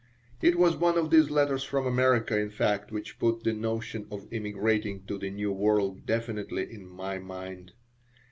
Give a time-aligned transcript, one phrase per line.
[0.41, 4.27] It was one of these letters from America, in fact, which put the notion of
[4.33, 7.73] emigrating to the New World definitely in my mind.